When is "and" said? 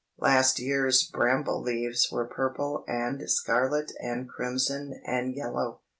2.87-3.21, 4.01-4.27, 5.05-5.35